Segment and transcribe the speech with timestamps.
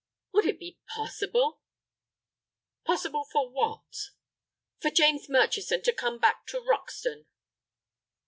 [0.31, 1.61] "Would it be possible?"
[2.85, 4.09] "Possible for what?"
[4.79, 7.27] "For James Murchison to come back to Roxton?"